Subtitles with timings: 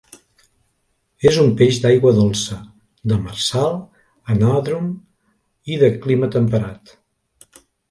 [1.31, 2.57] És un peix d'aigua dolça,
[3.13, 3.77] demersal,
[4.37, 4.89] anàdrom
[5.75, 6.99] i de clima temperat.